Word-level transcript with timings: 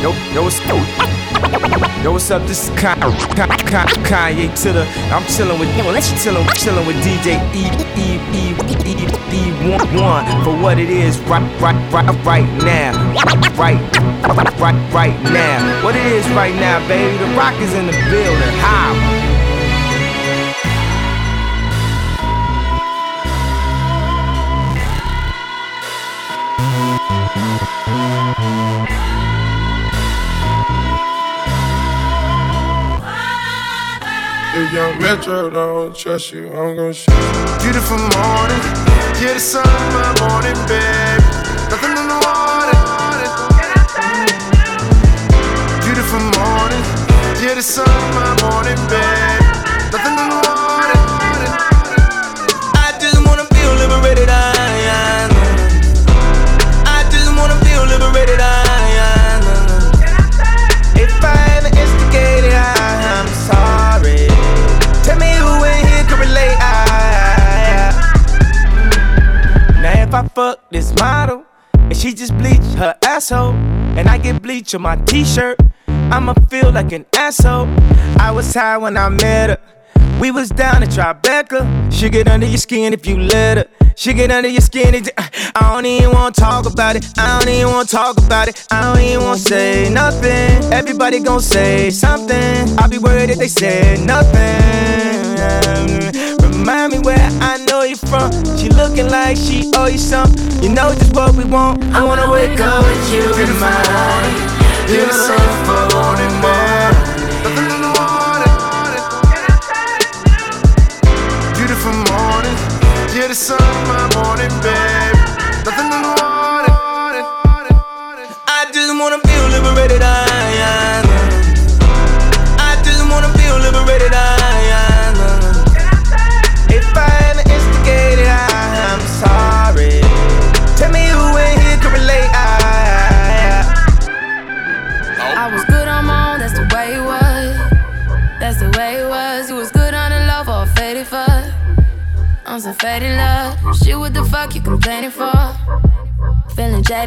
Yo, 0.00 0.14
yo, 0.32 0.42
what's 0.42 0.58
yo? 0.64 0.76
Yo, 2.02 2.12
what's 2.12 2.30
up? 2.30 2.40
This 2.48 2.64
is 2.64 2.70
Kanye 2.70 3.12
Kanye 4.08 4.62
to 4.62 4.72
the. 4.72 4.86
I'm 5.12 5.22
chilling 5.26 5.60
with 5.60 5.68
yo. 5.76 5.90
Let's 5.90 6.08
chilling, 6.24 6.46
chilling 6.54 6.86
with 6.86 6.96
DJ 7.04 7.36
E 7.54 7.68
E 8.00 8.16
E 8.32 8.56
E 8.72 9.06
E 9.30 9.50
one 9.68 9.86
one 9.94 10.24
for 10.42 10.56
what 10.56 10.78
it 10.78 10.88
is 10.88 11.18
right, 11.28 11.42
right, 11.60 11.76
right, 11.92 12.24
right 12.24 12.48
now, 12.64 12.96
right, 13.58 13.76
right, 14.24 14.58
right, 14.58 14.92
right 14.94 15.22
now. 15.24 15.84
What 15.84 15.94
it 15.94 16.06
is 16.06 16.26
right 16.30 16.54
now, 16.54 16.80
baby. 16.88 17.18
The 17.18 17.36
Rock 17.36 17.60
is 17.60 17.74
in 17.74 17.86
the 17.86 17.92
building. 17.92 18.56
How? 18.56 19.20
If 34.52 34.72
young 34.72 35.00
Metro 35.00 35.48
don't 35.48 35.94
trust 35.94 36.32
you, 36.32 36.48
I'm 36.48 36.74
gonna 36.74 36.92
shoot 36.92 37.12
you. 37.12 37.58
Beautiful 37.62 37.98
morning, 37.98 38.62
yeah, 39.22 39.34
the 39.34 39.38
sun 39.38 39.64
my 39.94 40.10
morning, 40.18 40.58
babe. 40.66 41.22
Nothing 41.70 41.94
in 41.96 42.08
the 42.08 42.18
water. 42.26 42.80
Beautiful 45.84 46.18
morning, 46.18 46.82
yeah, 47.40 47.54
the 47.54 47.62
sun 47.62 47.86
my 48.14 48.50
morning, 48.50 48.76
babe. 48.88 49.39
Asshole, 73.30 73.54
and 73.96 74.08
I 74.08 74.18
get 74.18 74.42
bleach 74.42 74.74
on 74.74 74.82
my 74.82 74.96
t-shirt, 74.96 75.58
I'ma 75.86 76.34
feel 76.48 76.72
like 76.72 76.92
an 76.92 77.06
asshole. 77.14 77.68
I 78.18 78.32
was 78.32 78.52
high 78.52 78.76
when 78.76 78.96
I 78.96 79.08
met 79.08 79.50
her. 79.50 79.58
We 80.20 80.30
was 80.30 80.48
down 80.50 80.82
in 80.82 80.88
Tribeca. 80.88 81.92
She 81.92 82.10
get 82.10 82.28
under 82.28 82.46
your 82.46 82.58
skin 82.58 82.92
if 82.92 83.06
you 83.06 83.18
let 83.18 83.56
her. 83.58 83.66
She 83.94 84.14
get 84.14 84.30
under 84.30 84.48
your 84.48 84.60
skin. 84.60 84.94
I 85.18 85.74
don't 85.74 85.86
even 85.86 86.12
wanna 86.12 86.32
talk 86.32 86.66
about 86.66 86.96
it. 86.96 87.06
I 87.18 87.38
don't 87.38 87.48
even 87.48 87.72
wanna 87.72 87.86
talk 87.86 88.18
about 88.18 88.48
it. 88.48 88.66
I 88.70 88.82
don't 88.82 89.00
even 89.02 89.24
wanna 89.24 89.38
say 89.38 89.88
nothing. 89.90 90.72
Everybody 90.72 91.20
gon' 91.20 91.40
say 91.40 91.90
something. 91.90 92.78
I'll 92.78 92.88
be 92.88 92.98
worried 92.98 93.30
if 93.30 93.38
they 93.38 93.48
say 93.48 94.02
nothing. 94.04 94.40
Remind 96.60 96.92
me 96.92 96.98
where 96.98 97.16
I 97.40 97.56
know 97.70 97.84
you 97.84 97.96
from. 97.96 98.30
She 98.58 98.68
looking 98.68 99.08
like 99.08 99.38
she 99.38 99.72
owe 99.76 99.86
you 99.86 99.96
something. 99.96 100.62
You 100.62 100.68
know 100.68 100.92
just 100.92 101.14
what 101.14 101.34
we 101.34 101.44
want. 101.44 101.82
I 101.96 102.04
wanna 102.04 102.30
wake 102.30 102.60
up 102.60 102.84
with 102.84 103.12
you 103.14 103.24
in 103.24 103.48
my 103.58 103.72
morning. 103.88 104.60
Beautiful 104.86 105.49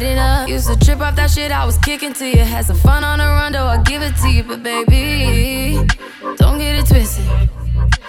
Used 0.02 0.66
to 0.66 0.76
trip 0.84 1.00
off 1.00 1.14
that 1.14 1.30
shit 1.30 1.52
I 1.52 1.64
was 1.64 1.78
kicking 1.78 2.12
to 2.14 2.26
you. 2.26 2.38
Had 2.38 2.64
some 2.64 2.76
fun 2.76 3.04
on 3.04 3.20
the 3.20 3.24
run, 3.26 3.52
though 3.52 3.66
I 3.66 3.80
give 3.80 4.02
it 4.02 4.16
to 4.22 4.28
you. 4.28 4.42
But 4.42 4.64
baby, 4.64 5.86
don't 6.36 6.58
get 6.58 6.80
it 6.80 6.86
twisted. 6.86 7.24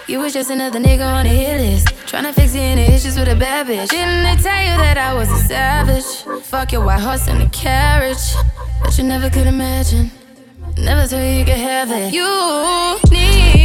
You 0.07 0.19
was 0.19 0.33
just 0.33 0.49
another 0.49 0.79
nigga 0.79 1.05
on 1.05 1.25
the 1.25 1.29
hit 1.29 1.61
list. 1.61 1.87
Tryna 2.07 2.33
fix 2.33 2.55
any 2.55 2.81
issues 2.81 3.19
with 3.19 3.27
a 3.27 3.35
bad 3.35 3.67
bitch. 3.67 3.89
Didn't 3.89 4.23
they 4.23 4.41
tell 4.41 4.63
you 4.63 4.77
that 4.81 4.97
I 4.97 5.13
was 5.13 5.29
a 5.29 5.37
savage? 5.47 6.43
Fuck 6.45 6.71
your 6.71 6.83
white 6.83 7.01
horse 7.01 7.27
and 7.27 7.43
a 7.43 7.49
carriage. 7.49 8.33
But 8.81 8.97
you 8.97 9.03
never 9.03 9.29
could 9.29 9.45
imagine. 9.45 10.09
Never 10.77 11.05
thought 11.05 11.17
you 11.17 11.45
could 11.45 11.57
have 11.57 11.91
it. 11.91 12.11
You 12.11 12.97
need 13.11 13.64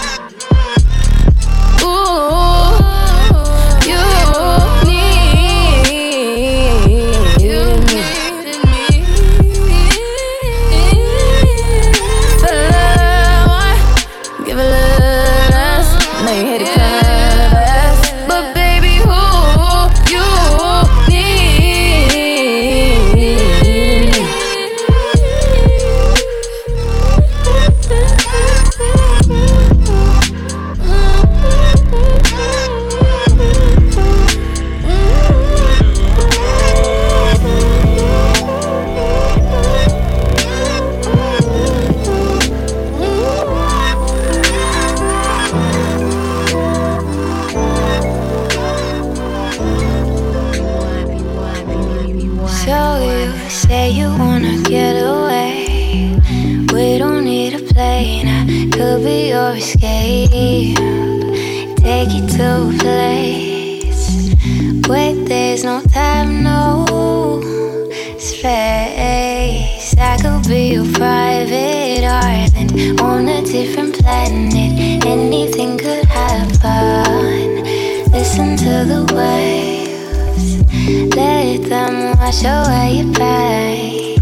let 81.15 81.63
them 81.63 82.17
wash 82.17 82.43
away 82.43 83.01
your 83.01 83.13
pain. 83.13 84.17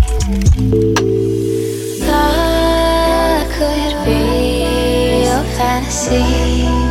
Love 2.08 3.50
could 3.52 4.06
be 4.06 5.24
your 5.26 5.44
fantasy. 5.56 6.89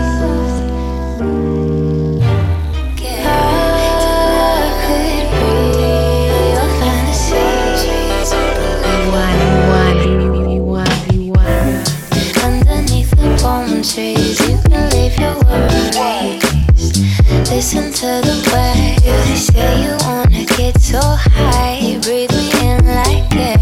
So 20.89 21.01
high. 21.03 21.99
Breathe 22.01 22.33
me 22.33 22.49
in 22.65 22.87
like 22.87 23.29
air 23.37 23.59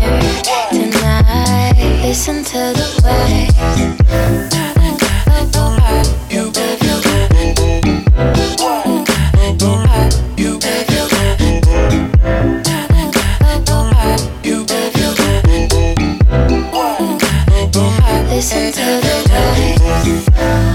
tonight. 0.70 1.74
Listen 2.02 2.44
to 2.44 2.72
the 2.78 2.86
way. 3.04 3.48
Listen 18.36 18.70
to 18.70 19.00
the 19.00 19.16
So 20.36 20.65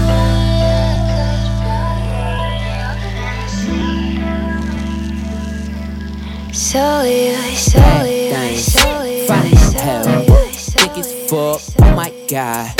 you, 6.74 7.34
so 7.56 8.04
you, 8.04 9.26
Fine 9.26 9.50
thick 10.72 10.96
as. 10.96 11.30
Oh 11.32 11.94
my 11.94 12.10
god, 12.30 12.74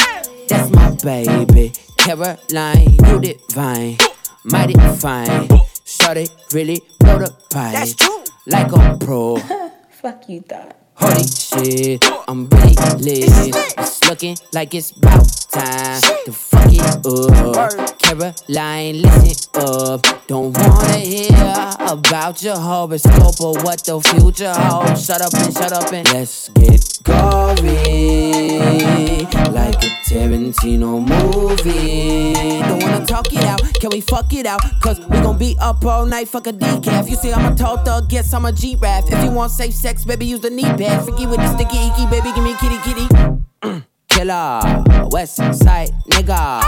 that's 0.48 0.70
my 0.70 0.90
baby. 1.04 1.72
Caroline, 1.98 2.96
you 3.06 3.20
divine, 3.20 3.98
mighty 4.44 4.74
fine. 4.96 5.48
Shorty 5.84 6.26
really 6.52 6.80
blow 7.00 7.18
the 7.18 7.30
pipe. 7.50 7.72
That's 7.74 7.94
true. 7.94 8.24
Like 8.46 8.72
a 8.72 8.96
pro. 8.98 9.36
Fuck 9.90 10.26
you 10.28 10.40
thought. 10.40 10.81
Holy 10.94 11.26
shit, 11.26 12.04
I'm 12.28 12.48
really 12.48 12.74
lit. 12.98 13.56
It's 13.78 14.08
looking 14.08 14.36
like 14.52 14.74
it's 14.74 14.90
about 14.90 15.26
time 15.50 16.00
to 16.24 16.32
fuck 16.32 16.70
it 16.70 17.06
up. 17.06 17.98
Caroline, 17.98 19.02
listen 19.02 19.48
up. 19.62 20.06
Don't 20.26 20.56
wanna 20.56 20.96
hear 20.98 21.74
about 21.88 22.42
your 22.42 22.56
horoscope 22.56 23.40
or 23.40 23.54
what 23.62 23.82
the 23.84 24.00
future 24.00 24.52
holds. 24.52 25.04
Shut 25.04 25.20
up 25.20 25.34
and 25.34 25.52
shut 25.52 25.72
up 25.72 25.92
and 25.92 26.08
let's 26.12 26.48
get 26.50 26.98
gory. 27.02 28.42
Like 29.52 29.82
a 29.82 29.90
Tarantino 30.08 31.00
movie. 31.00 32.32
Don't 32.60 32.82
wanna 32.82 33.04
talk 33.06 33.32
it 33.32 33.44
out, 33.44 33.60
can 33.80 33.90
we 33.90 34.00
fuck 34.00 34.32
it 34.32 34.46
out? 34.46 34.60
Cause 34.80 35.00
we 35.00 35.20
gon' 35.20 35.38
be 35.38 35.56
up 35.58 35.84
all 35.84 36.06
night, 36.06 36.28
fuck 36.28 36.46
a 36.46 36.52
decaf. 36.52 37.08
You 37.08 37.16
see, 37.16 37.32
I'm 37.32 37.52
a 37.52 37.56
tall 37.56 37.78
thug, 37.78 38.08
guess 38.08 38.32
I'm 38.32 38.44
a 38.44 38.52
G-Rap. 38.52 39.04
If 39.08 39.24
you 39.24 39.30
want 39.30 39.52
safe 39.52 39.74
sex, 39.74 40.04
baby, 40.04 40.26
use 40.26 40.40
the 40.40 40.50
knee 40.50 40.64
pad. 40.64 40.91
Freaky 41.00 41.26
with 41.26 41.40
the 41.40 41.48
sticky 41.54 41.88
icky, 41.88 42.06
baby, 42.06 42.32
give 42.34 42.44
me 42.44 42.54
kitty 42.60 42.78
kitty. 42.84 43.82
Killer, 44.08 44.84
West 45.10 45.36
Side 45.36 45.90
nigga. 46.10 46.62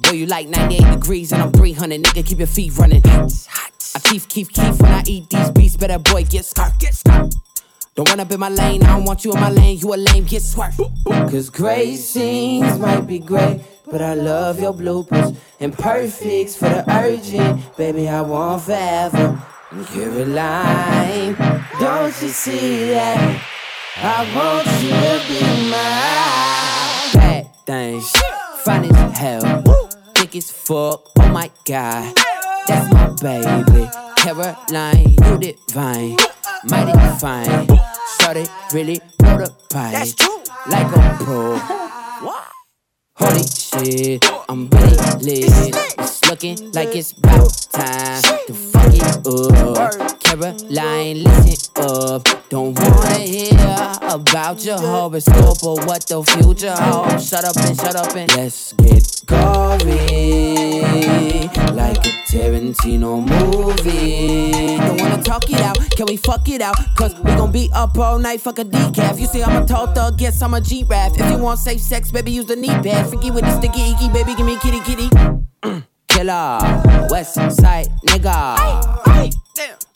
Boy, 0.00 0.10
you 0.10 0.26
like 0.26 0.48
98 0.48 0.94
degrees 0.94 1.32
and 1.32 1.42
I'm 1.42 1.52
300, 1.52 2.02
nigga, 2.02 2.26
keep 2.26 2.38
your 2.38 2.46
feet 2.46 2.76
running. 2.76 3.02
hot 3.04 3.72
I 3.94 3.98
keep, 4.00 4.28
keep, 4.28 4.48
keep 4.48 4.74
when 4.80 4.92
I 4.92 5.02
eat 5.06 5.30
these 5.30 5.50
beats, 5.52 5.76
better 5.76 5.98
boy, 5.98 6.24
get 6.24 6.44
scarf, 6.44 6.78
get 6.78 6.94
scarf. 6.94 7.32
Don't 7.94 8.08
run 8.08 8.20
up 8.20 8.30
in 8.32 8.40
my 8.40 8.48
lane, 8.48 8.82
I 8.82 8.96
don't 8.96 9.04
want 9.04 9.24
you 9.24 9.32
in 9.32 9.40
my 9.40 9.50
lane, 9.50 9.78
you 9.78 9.94
a 9.94 9.96
lame, 9.96 10.24
get 10.24 10.42
swerved. 10.42 10.80
Cause 11.06 11.48
great 11.48 11.96
scenes 11.96 12.78
might 12.78 13.02
be 13.02 13.20
great, 13.20 13.60
but 13.86 14.02
I 14.02 14.14
love 14.14 14.60
your 14.60 14.74
bloopers. 14.74 15.36
And 15.60 15.72
perfects 15.72 16.56
for 16.56 16.68
the 16.68 16.84
urgent, 16.90 17.76
baby, 17.76 18.08
I 18.08 18.20
want 18.20 18.62
forever. 18.62 19.40
Caroline, 19.70 21.34
don't 21.80 22.22
you 22.22 22.28
see 22.28 22.90
that? 22.90 23.42
I 23.96 24.20
want 24.36 24.66
you 24.82 24.90
to 24.92 25.16
be 25.26 25.40
mine. 25.70 27.12
Bad 27.14 27.46
things, 27.64 28.10
fine 28.58 28.84
as 28.84 29.18
hell, 29.18 29.62
thick 30.14 30.36
as 30.36 30.50
fuck, 30.50 31.10
oh 31.18 31.28
my 31.30 31.50
god. 31.64 32.14
That's 32.66 32.92
my 32.92 33.08
baby, 33.22 33.88
Caroline, 34.16 35.16
you 35.24 35.38
divine, 35.38 36.16
mighty 36.68 37.18
fine. 37.18 37.66
Started 38.06 38.48
really 38.72 39.00
blow 39.18 39.38
the 39.38 39.50
pipe, 39.70 40.14
like 40.68 40.94
a 40.94 41.16
pro. 41.24 41.58
Holy 43.16 43.42
shit, 43.42 44.24
I'm 44.48 44.68
really 44.68 44.96
lit. 45.22 45.74
It's 45.98 46.24
looking 46.28 46.70
like 46.72 46.94
it's 46.94 47.12
about 47.12 47.50
time 47.72 48.33
it 48.96 49.26
up. 49.26 50.20
Caroline, 50.20 51.22
listen 51.22 51.70
up. 51.76 52.26
Don't 52.48 52.78
wanna 52.78 53.18
hear 53.18 53.54
about 54.08 54.64
your 54.64 54.78
horoscope 54.78 55.62
or 55.64 55.76
what 55.86 56.06
the 56.06 56.22
future 56.22 56.74
holds. 56.76 57.28
Shut 57.28 57.44
up 57.44 57.56
and 57.56 57.76
shut 57.76 57.96
up 57.96 58.14
and 58.16 58.34
let's 58.36 58.72
get 58.74 59.22
gory. 59.26 60.74
Like 61.72 61.98
a 62.06 62.12
Tarantino 62.30 63.20
movie. 63.20 64.76
Don't 64.78 65.00
wanna 65.00 65.22
talk 65.22 65.50
it 65.50 65.60
out, 65.60 65.78
can 65.96 66.06
we 66.06 66.16
fuck 66.16 66.48
it 66.48 66.60
out? 66.60 66.76
Cause 66.96 67.14
we 67.16 67.34
gon' 67.34 67.52
be 67.52 67.70
up 67.72 67.96
all 67.98 68.18
night, 68.18 68.40
fuck 68.40 68.58
a 68.58 68.64
decaf. 68.64 69.18
You 69.20 69.26
see, 69.26 69.42
I'm 69.42 69.62
a 69.62 69.66
tall 69.66 69.86
thug, 69.88 70.18
guess 70.18 70.42
I'm 70.42 70.54
a 70.54 70.60
G-Rap. 70.60 71.12
If 71.14 71.30
you 71.30 71.38
want 71.38 71.58
safe 71.58 71.80
sex, 71.80 72.10
baby, 72.10 72.32
use 72.32 72.46
the 72.46 72.56
knee 72.56 72.68
pad. 72.68 73.08
Freaky 73.08 73.30
with 73.30 73.44
the 73.44 73.56
sticky 73.58 73.92
icky, 73.92 74.08
baby, 74.08 74.34
give 74.34 74.46
me 74.46 74.56
kitty 74.58 74.80
kitty. 74.80 75.08
Mm. 75.62 75.84
Killer, 76.14 76.58
West 77.10 77.34
Side 77.34 77.88
nigga. 78.06 78.54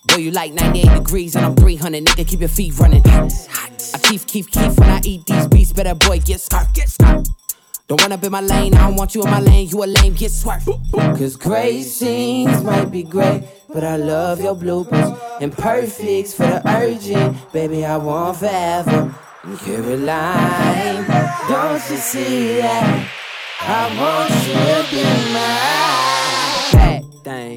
Boy, 0.08 0.16
you 0.16 0.32
like 0.32 0.52
98 0.52 0.98
degrees 0.98 1.36
and 1.36 1.46
I'm 1.46 1.54
300, 1.54 2.04
nigga, 2.04 2.26
keep 2.26 2.40
your 2.40 2.48
feet 2.48 2.76
running. 2.78 3.02
I 3.06 3.98
keep, 4.02 4.26
keep, 4.26 4.50
keep 4.50 4.76
when 4.78 4.90
I 4.90 5.00
eat 5.04 5.26
these 5.26 5.46
beats, 5.46 5.72
better 5.72 5.94
boy, 5.94 6.18
get 6.18 6.40
scarf, 6.40 6.72
get 6.74 6.88
scarf. 6.88 7.24
Don't 7.86 8.02
run 8.02 8.10
up 8.10 8.24
in 8.24 8.32
my 8.32 8.40
lane, 8.40 8.74
I 8.74 8.88
don't 8.88 8.96
want 8.96 9.14
you 9.14 9.22
in 9.22 9.30
my 9.30 9.38
lane, 9.38 9.68
you 9.68 9.84
a 9.84 9.86
lame, 9.86 10.14
get 10.14 10.32
swerved. 10.32 10.66
Cause 10.92 11.36
great 11.36 11.84
scenes 11.84 12.64
might 12.64 12.90
be 12.90 13.04
great, 13.04 13.44
but 13.68 13.84
I 13.84 13.96
love 13.96 14.40
your 14.40 14.56
bloopers. 14.56 15.16
And 15.40 15.52
perfects 15.52 16.34
for 16.34 16.46
the 16.46 16.62
urgent, 16.68 17.52
baby, 17.52 17.84
I 17.84 17.96
want 17.96 18.38
forever. 18.38 19.14
Caroline, 19.64 21.06
don't 21.48 21.90
you 21.90 21.96
see 21.96 22.56
that? 22.56 23.08
I 23.60 24.00
want 24.00 24.30
you 24.46 24.54
to 24.54 24.90
be 24.90 25.32
mine. 25.32 25.77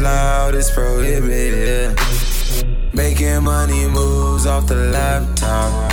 loud, 0.00 0.54
it's 0.54 0.70
prohibited. 0.70 1.98
Making 2.92 3.44
money 3.44 3.86
moves 3.86 4.46
off 4.46 4.66
the 4.66 4.76
laptop. 4.76 5.92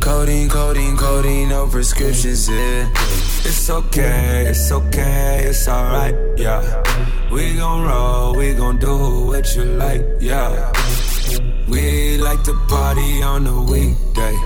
Coding, 0.00 0.48
coding, 0.48 0.96
coding, 0.96 1.48
no 1.48 1.66
prescriptions, 1.66 2.48
yeah. 2.48 2.90
It's 3.46 3.70
okay, 3.70 4.46
it's 4.48 4.70
okay, 4.70 5.44
it's 5.48 5.66
alright, 5.66 6.14
yeah. 6.36 6.60
We 7.30 7.56
gon' 7.56 7.86
roll, 7.86 8.36
we 8.36 8.54
gon' 8.54 8.78
do 8.78 9.26
what 9.26 9.54
you 9.56 9.64
like, 9.64 10.04
yeah. 10.20 10.72
We 11.68 12.18
like 12.18 12.42
to 12.44 12.54
party 12.68 13.22
on 13.22 13.44
the 13.44 13.60
weekday. 13.60 14.36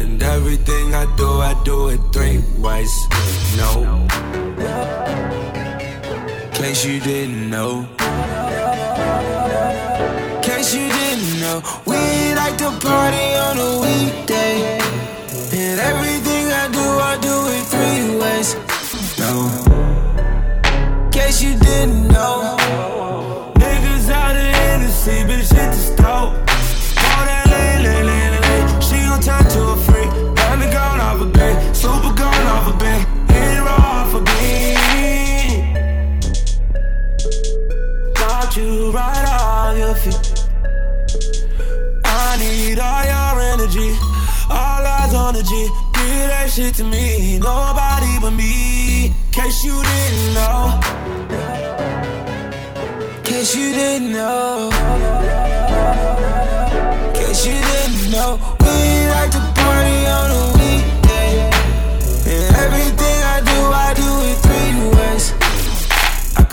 And 0.00 0.22
everything 0.22 0.94
I 0.94 1.06
do, 1.16 1.28
I 1.40 1.60
do 1.64 1.88
it 1.88 2.00
three 2.12 2.38
ways. 2.58 2.94
No. 3.56 5.31
Case 6.62 6.84
you 6.84 7.00
didn't 7.00 7.50
know. 7.50 7.88
Case 10.42 10.72
you 10.72 10.88
didn't 10.88 11.40
know. 11.40 11.60
We 11.84 11.98
like 12.36 12.56
to 12.58 12.70
party 12.78 13.34
on 13.46 13.58
a 13.58 13.80
weekday. 13.82 14.78
And 15.58 15.80
everything 15.80 16.52
I 16.52 16.68
do, 16.70 16.86
I 17.10 17.18
do 17.20 17.34
it 17.56 17.64
three 17.66 18.16
ways. 18.16 18.54
No. 19.18 19.50
Case 21.10 21.42
you 21.42 21.58
didn't 21.58 22.06
know. 22.06 22.56
Niggas 23.56 24.08
out 24.10 24.36
of 24.36 24.42
Hennessy, 24.42 25.24
bitch, 25.26 25.52
hit 25.52 25.72
the 25.72 25.82
stove. 25.90 26.32
All 26.32 27.24
that 27.26 27.48
lane, 27.50 27.82
lane, 27.82 28.06
lane, 28.06 28.40
lane. 28.40 28.80
She 28.80 28.98
gon' 29.02 29.20
turn 29.20 29.44
to 29.50 29.72
a 29.72 29.76
Got 38.52 38.60
you 38.60 38.90
right 38.90 39.28
off 39.30 39.78
your 39.78 39.94
feet. 39.94 40.46
I 42.04 42.36
need 42.38 42.78
all 42.78 43.04
your 43.12 43.40
energy. 43.54 43.96
All 44.50 44.84
eyes 44.84 45.14
on 45.14 45.32
the 45.32 45.42
G. 45.42 45.68
Give 45.94 46.28
that 46.28 46.50
shit 46.50 46.74
to 46.74 46.84
me. 46.84 47.38
Nobody 47.38 48.18
but 48.20 48.32
me. 48.32 49.14
Case 49.30 49.64
you 49.64 49.82
didn't 49.82 50.34
know. 50.34 50.80
Case 53.24 53.56
you 53.56 53.72
didn't 53.72 54.12
know. 54.12 54.70
Case 57.14 57.46
you 57.46 57.54
didn't 57.54 58.10
know. 58.10 58.51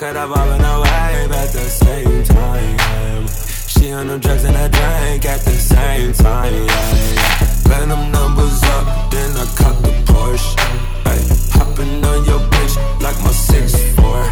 Could 0.00 0.16
have 0.16 0.32
all 0.32 0.46
been 0.46 0.64
away 0.64 1.28
at 1.30 1.52
the 1.52 1.68
same 1.68 2.24
time. 2.24 3.28
She 3.68 3.92
on 3.92 4.06
the 4.06 4.18
drugs 4.18 4.44
and 4.44 4.56
I 4.56 4.66
drink 4.68 5.26
at 5.26 5.40
the 5.40 5.50
same 5.50 6.14
time. 6.14 6.54
Yeah. 6.54 7.86
Them 7.86 8.10
numbers 8.10 8.62
up, 8.62 9.10
then 9.10 9.30
I 9.36 9.44
cut 9.60 9.76
the 9.82 9.92
Porsche. 10.08 10.54
Ay, 11.04 11.20
hopping 11.52 12.02
on 12.02 12.24
your 12.24 12.40
bitch 12.48 12.76
like 13.02 13.18
my 13.22 13.30
six 13.30 13.74
four. 13.96 14.24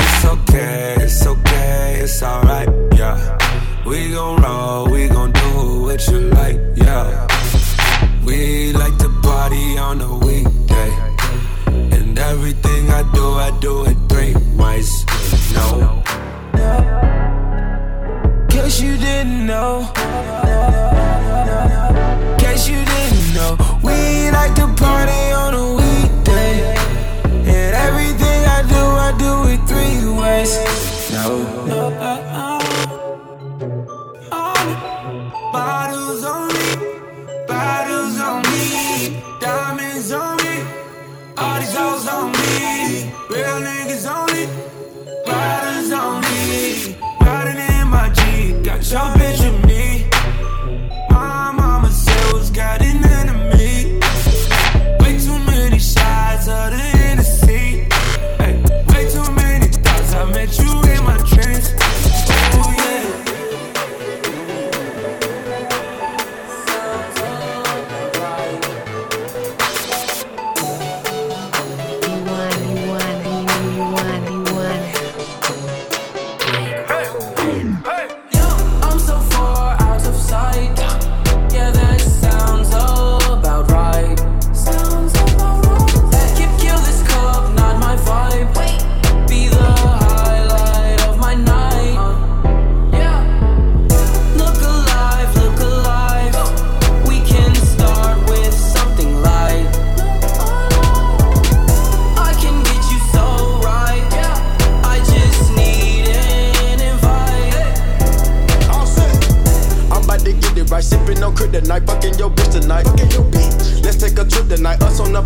It's 0.00 0.24
okay, 0.24 0.94
it's 0.98 1.26
okay, 1.26 1.98
it's 2.00 2.22
alright. 2.22 2.70
Yeah, 2.96 3.36
we 3.84 4.10
gon' 4.10 4.40
roll, 4.40 4.88
we 4.88 5.08
gon' 5.08 5.32
do 5.32 5.82
what 5.82 6.00
you 6.08 6.20
like. 6.40 6.58
Yeah, 6.76 7.26
we 8.24 8.72
like 8.72 8.96
to 9.00 9.10
party 9.22 9.76
on 9.76 10.00
a 10.00 10.23
know. 19.44 20.03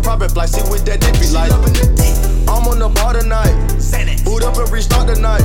Us 0.09 0.13
on 0.13 0.19
the 0.19 0.27
private 0.27 0.31
flight, 0.31 0.49
see 0.49 0.61
what 0.69 0.85
that 0.85 0.99
be 1.19 1.27
like. 1.33 1.51
I'm 2.49 2.65
on 2.67 2.79
the 2.79 2.89
bar 2.89 3.13
tonight, 3.13 3.53
boot 4.25 4.43
up 4.43 4.57
and 4.57 4.69
restart 4.71 5.07
tonight. 5.07 5.43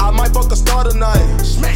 I 0.00 0.10
might 0.10 0.32
fuck 0.32 0.50
a 0.52 0.56
star 0.56 0.84
tonight, 0.84 1.20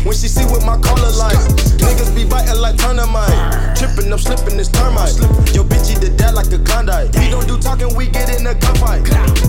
when 0.04 0.14
she 0.14 0.28
see 0.28 0.44
what 0.46 0.64
my 0.64 0.78
color 0.78 1.10
like. 1.18 1.38
Niggas 1.82 2.14
be 2.14 2.24
biting 2.24 2.60
like 2.60 2.76
turnamite, 2.76 3.76
tripping, 3.76 4.12
I'm 4.12 4.18
slipping 4.18 4.56
this 4.56 4.68
termite. 4.68 5.16
Your 5.54 5.64
bitch 5.64 5.90
eat 5.90 6.00
the 6.00 6.10
dad 6.16 6.34
like 6.34 6.50
a 6.52 6.58
Klondike. 6.58 7.12
We 7.14 7.30
don't 7.30 7.46
do 7.46 7.58
talking, 7.58 7.94
we 7.94 8.08
get 8.08 8.30
in 8.30 8.46
a 8.46 8.54
gunfight. 8.54 9.04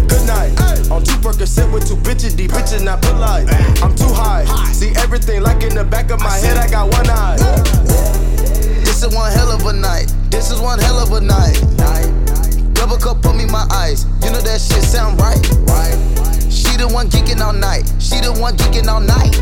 Good 0.10 0.26
night, 0.26 0.52
on 0.90 1.04
two 1.04 1.18
Percocet 1.22 1.72
with 1.72 1.88
two 1.88 1.98
bitches, 2.02 2.36
these 2.36 2.52
bitches 2.52 2.84
not 2.84 3.02
polite. 3.02 3.48
I'm 3.82 3.96
too 3.96 4.12
high, 4.12 4.46
see 4.74 4.94
everything 4.98 5.42
like 5.42 5.62
in 5.64 5.76
the 5.76 5.84
back 5.84 6.10
of 6.12 6.20
my 6.20 6.38
head, 6.38 6.58
I 6.58 6.70
got 6.70 6.90
one 6.90 7.10
eye. 7.10 7.38
This 8.82 9.04
is 9.04 9.14
one 9.14 9.32
hell 9.32 9.52
of 9.52 9.66
a 9.66 9.74
night. 9.74 10.12
This 10.32 10.52
is 10.52 10.60
one 10.60 10.80
hell 10.80 11.00
of 11.00 11.12
a 11.12 11.22
night. 11.22 12.25
Double 12.86 12.98
cup, 12.98 13.20
put 13.24 13.36
me 13.36 13.48
my 13.48 13.66
eyes. 13.72 14.06
You 14.22 14.30
know 14.30 14.42
that 14.42 14.62
shit 14.62 14.84
sound 14.84 15.20
right. 15.20 15.42
Right. 15.66 15.98
She 16.54 16.78
the 16.78 16.88
one 16.88 17.10
geeking 17.10 17.42
all 17.42 17.52
night. 17.52 17.92
She 17.98 18.22
the 18.22 18.32
one 18.32 18.56
geeking 18.58 18.86
all 18.86 19.02
night. 19.02 19.34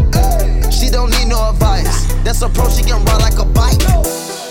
She 0.71 0.87
don't 0.89 1.11
need 1.11 1.27
no 1.27 1.49
advice. 1.49 2.07
That's 2.23 2.41
a 2.41 2.47
pro. 2.47 2.69
She 2.69 2.83
can 2.83 3.03
ride 3.03 3.19
like 3.19 3.35
a 3.39 3.43
bike. 3.43 3.83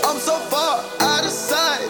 I'm 0.05 0.21
so 0.21 0.37
far 0.45 0.85
out 1.01 1.25
of 1.25 1.33
sight. 1.33 1.89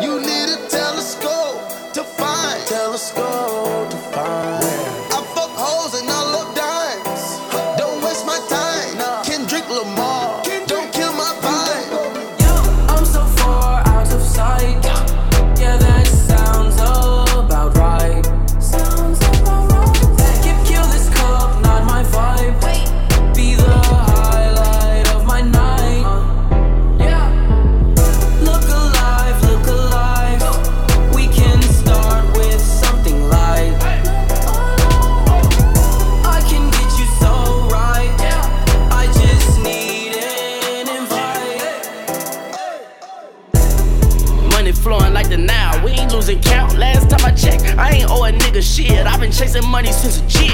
You 0.00 0.20
need 0.20 0.46
a 0.46 0.62
telescope 0.70 1.58
to 1.90 2.04
find. 2.04 2.62
Telescope 2.70 3.90
to 3.90 3.98
find. 4.14 4.62
I 5.10 5.26
fuck 5.34 5.50
hoes 5.58 5.98
and 5.98 6.06
I 6.08 6.22
love 6.38 6.54
dimes. 6.54 7.34
Don't 7.76 7.98
waste 7.98 8.24
my 8.24 8.38
time. 8.46 9.26
Kendrick 9.26 9.68
Lamar. 9.68 10.11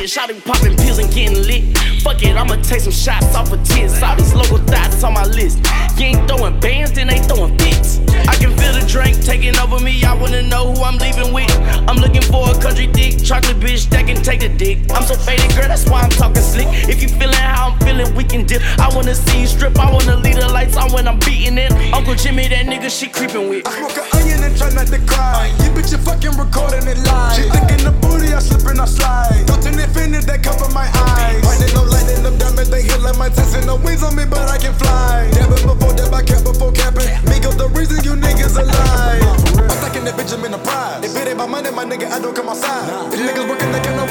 Kid. 0.09 0.45
Popping 0.45 0.77
pills 0.77 0.99
and 0.99 1.13
getting 1.13 1.37
lit. 1.47 1.77
Fuck 2.03 2.23
it, 2.23 2.37
I'ma 2.37 2.57
take 2.63 2.81
some 2.81 2.93
shots 2.93 3.35
off 3.35 3.53
of 3.53 3.63
tits. 3.65 4.03
All 4.03 4.17
these 4.17 4.35
local 4.35 4.59
thoughts 4.59 5.05
on 5.05 5.15
my 5.15 5.25
list. 5.25 5.59
You 5.99 6.07
ain't 6.07 6.29
throwing 6.29 6.59
bands, 6.61 6.93
then 6.93 7.09
they 7.09 7.19
throwing 7.19 7.57
fits. 7.59 8.01
I 8.29 8.35
can 8.37 8.57
feel 8.57 8.73
the 8.73 8.85
drink 8.89 9.23
taking 9.25 9.57
over 9.59 9.79
me. 9.81 10.03
I 10.05 10.15
wanna 10.15 10.43
know 10.43 10.73
who 10.73 10.83
I'm 10.83 10.97
leaving 10.99 11.33
with. 11.33 11.51
I'm 11.89 11.97
looking 11.97 12.23
for 12.23 12.49
a 12.49 12.55
country 12.61 12.87
dick, 12.87 13.23
chocolate 13.23 13.59
bitch 13.61 13.89
that 13.91 14.07
can 14.07 14.23
take 14.23 14.41
the 14.41 14.49
dick. 14.49 14.79
I'm 14.91 15.03
so 15.03 15.15
faded, 15.15 15.51
girl, 15.57 15.69
that's 15.69 15.89
why 15.89 16.03
I'm 16.03 16.11
talking 16.11 16.43
slick. 16.43 16.69
If 16.89 17.03
you 17.03 17.09
feeling 17.09 17.35
how 17.35 17.71
I'm 17.71 17.79
feeling, 17.81 17.88
we 18.15 18.25
can 18.25 18.47
dip. 18.47 18.63
I 18.79 18.89
wanna 18.95 19.15
see 19.15 19.41
you 19.43 19.47
strip. 19.47 19.79
I 19.79 19.91
wanna 19.91 20.17
leave 20.17 20.37
the 20.37 20.49
lights 20.49 20.77
on 20.77 20.93
when 20.93 21.09
I'm 21.09 21.19
beating 21.21 21.59
it. 21.59 21.73
Uncle 21.93 22.15
Jimmy, 22.15 22.49
that 22.49 22.67
nigga 22.67 22.91
she 22.91 23.09
creeping 23.09 23.49
with. 23.49 23.67
I 23.67 23.73
smoke 23.79 23.97
an 23.97 24.07
onion 24.21 24.43
and 24.45 24.57
try 24.57 24.71
not 24.71 24.87
to 24.89 24.99
cry. 25.07 25.51
You 25.65 25.71
bitch, 25.71 25.93
you 25.93 25.99
fucking 25.99 26.37
recording 26.39 26.87
it 26.87 26.99
live. 27.07 27.37
She 27.37 27.43
thinking 27.51 27.85
the 27.85 27.93
booty, 28.01 28.33
I 28.33 28.41
slip 28.41 28.67
and 28.67 28.81
I 28.81 28.87
slide. 28.87 29.49
Turn 29.69 29.79
infinite, 29.79 30.25
that 30.27 30.43
cover 30.43 30.71
my 30.73 30.87
eyes. 30.87 31.43
Finding 31.45 31.75
no 31.75 31.83
light 31.83 32.09
in 32.09 32.23
them 32.23 32.39
diamonds, 32.39 32.71
they 32.71 32.83
hit 32.83 33.01
like 33.03 33.19
my 33.19 33.29
testing. 33.29 33.67
No 33.67 33.77
wings 33.77 34.03
on 34.03 34.15
me, 34.17 34.25
but 34.25 34.49
I 34.49 34.57
can 34.59 34.73
fly. 34.73 35.29
Dabbing 35.35 35.67
before 35.67 35.93
dab, 35.93 36.15
I 36.15 36.23
cap 36.23 36.45
before 36.45 36.73
capping. 36.73 37.11
Make 37.29 37.45
up 37.45 37.59
the 37.59 37.69
reason 37.75 38.01
you 38.07 38.15
niggas 38.15 38.57
alive. 38.57 39.23
I'm 39.59 39.77
stacking 39.83 40.05
that 40.07 40.15
bitch 40.15 40.33
up 40.33 40.47
in 40.47 40.55
a 40.55 40.59
prize. 40.59 41.05
If 41.05 41.17
it 41.17 41.29
ain't 41.29 41.39
my 41.39 41.47
money, 41.47 41.71
my 41.71 41.85
nigga, 41.85 42.09
I 42.11 42.19
don't 42.19 42.35
come 42.35 42.49
outside. 42.49 43.13
If 43.13 43.21
niggas 43.21 43.49
working, 43.49 43.71
they 43.73 43.83
can 43.83 43.97
know 43.99 44.07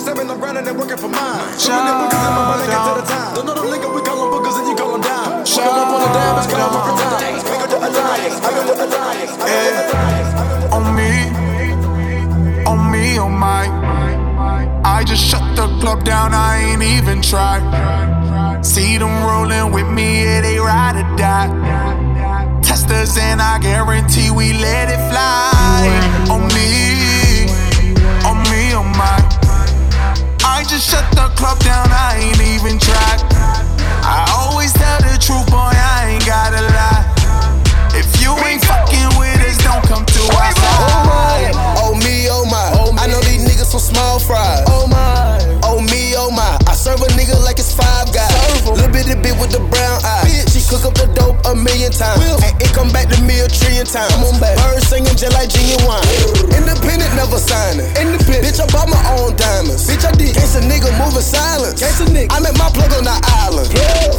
7, 0.00 0.30
I'm 0.30 0.40
grinding 0.40 0.66
and 0.66 0.78
working 0.78 0.96
for 0.96 1.08
mine. 1.08 1.38
Them 1.60 1.84
boogers 2.00 2.24
in 2.24 2.32
my 2.32 2.44
mind, 2.48 2.62
I 2.62 2.72
get 2.72 2.80
to 2.88 2.92
the 3.00 3.06
time. 3.06 3.34
Don't 3.36 3.46
know 3.46 3.54
the 3.54 3.60
we 3.68 4.00
call 4.00 4.16
them 4.16 4.30
boogers 4.32 4.56
and 4.58 4.66
you 4.68 4.76
call 4.76 4.92
them 4.92 5.02
dime. 5.02 5.44
Fucking 5.44 5.60
up 5.60 5.92
on 5.92 6.00
the 6.00 6.08
dime, 6.16 6.36
it's 6.40 6.48
called 6.48 6.72
time. 6.72 7.36
Go 7.50 7.66
to 7.68 7.76
Alliance, 7.84 8.40
I 8.40 8.50
go 8.56 8.62
to 8.64 8.74
Alliance, 8.84 9.32
I 9.36 9.50
go 9.52 9.60
to 9.60 9.64
Alliance. 9.84 10.72
On 10.72 10.84
me, 10.96 11.12
on 12.64 12.90
me, 12.90 13.18
on 13.18 13.32
my. 13.32 13.68
I 14.84 15.04
just 15.04 15.22
shut 15.22 15.44
the 15.54 15.66
club 15.80 16.04
down, 16.04 16.32
I 16.32 16.72
ain't 16.72 16.82
even 16.82 17.20
try. 17.20 17.60
See 18.62 18.96
them 18.96 19.22
rolling 19.24 19.72
with 19.72 19.88
me, 19.88 20.24
yeah, 20.24 20.40
they 20.40 20.58
ride 20.58 20.96
or 20.96 21.16
die. 21.16 21.50
Testers, 22.62 23.18
and 23.18 23.42
I 23.42 23.58
guarantee 23.58 24.30
we 24.30 24.54
let 24.54 24.88
it 24.88 25.00
fly. 25.10 26.30
On 26.30 26.46
me, 26.48 27.09
just 30.70 30.88
shut 30.88 31.02
the 31.18 31.26
club 31.34 31.58
down, 31.66 31.90
I 31.90 32.30
ain't 32.30 32.38
even 32.54 32.78
try. 32.78 33.18
I 34.06 34.22
always 34.38 34.70
tell 34.72 35.02
the 35.02 35.18
truth, 35.18 35.42
boy, 35.50 35.74
I 35.74 36.14
ain't 36.14 36.22
gotta 36.22 36.62
lie. 36.62 37.02
If 37.98 38.06
you 38.22 38.30
ain't 38.46 38.62
fucking 38.62 39.18
with 39.18 39.42
us, 39.50 39.58
don't 39.66 39.82
come 39.82 40.06
to 40.06 40.22
our 40.30 40.46
oh, 40.46 40.62
side. 40.62 41.50
Oh 41.82 41.98
me, 41.98 42.30
oh 42.30 42.46
my. 42.46 42.70
Oh, 42.78 42.94
I 42.94 43.10
know 43.10 43.18
these 43.26 43.42
niggas 43.42 43.74
some 43.74 43.82
small 43.82 44.20
fries. 44.22 44.62
Oh 44.70 44.86
my. 44.86 45.42
Oh 45.66 45.82
me, 45.82 46.14
oh 46.14 46.30
my. 46.30 46.54
I 46.70 46.74
serve 46.78 47.02
a 47.02 47.10
nigga 47.18 47.34
like 47.42 47.58
it's 47.58 47.74
five 47.74 48.14
guys. 48.14 48.30
Little 48.62 48.86
bitty 48.94 49.18
bit 49.18 49.34
with 49.42 49.50
the 49.50 49.58
brown 49.74 49.89
million 51.90 52.38
times. 52.38 52.42
And 52.46 52.62
it 52.62 52.70
come 52.72 52.90
back 52.90 53.08
to 53.10 53.18
me 53.22 53.40
a 53.40 53.48
trillion 53.48 53.86
times. 53.86 54.14
Come 54.14 54.24
on 54.24 54.40
back. 54.40 54.56
Birds 54.58 54.86
singing 54.86 55.16
just 55.18 55.34
like 55.34 55.50
genuine. 55.50 56.02
Independent, 56.54 57.10
never 57.18 57.38
signing. 57.38 57.86
Independent. 57.98 58.46
Bitch, 58.46 58.60
I 58.62 58.66
bought 58.70 58.88
my 58.88 59.00
own 59.18 59.34
diamonds. 59.36 59.90
Bitch, 59.90 60.06
I 60.06 60.12
did. 60.14 60.34
Case 60.34 60.54
a 60.56 60.62
nigga 60.62 60.90
moving 60.98 61.24
silence. 61.24 61.80
Case 61.80 62.00
a 62.00 62.06
nigga. 62.06 62.30
I 62.30 62.40
met 62.40 62.56
my 62.58 62.70
plug 62.70 62.92
on 62.94 63.04
the 63.04 63.16
island. 63.42 63.68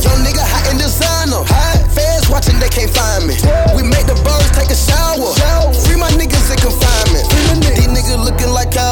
Young 0.03 0.21
nigga 0.23 0.43
hot 0.43 0.67
in 0.71 0.77
designer. 0.77 1.43
Hot. 1.47 1.79
Feds 1.91 2.29
watching, 2.31 2.59
they 2.59 2.71
can't 2.71 2.91
find 2.91 3.27
me. 3.27 3.35
We 3.75 3.83
make 3.83 4.07
the 4.07 4.15
birds 4.23 4.51
take 4.55 4.71
a 4.71 4.77
shower. 4.77 5.31
Free 5.87 5.99
my 5.99 6.11
niggas 6.15 6.51
in 6.51 6.59
confinement. 6.59 7.25
These 7.75 7.91
niggas 7.91 8.20
looking 8.20 8.20
like 8.20 8.20